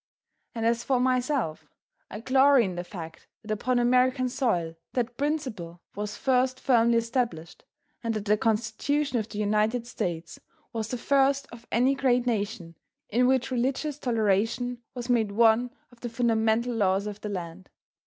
[0.55, 1.69] And as for myself
[2.09, 7.63] I glory in the fact that upon American soil that principle was first firmly established,
[8.03, 10.39] and that the Constitution of the United States
[10.73, 12.73] was the first of any great nation
[13.09, 17.69] in which religious toleration was made one of the fundamental laws of the land.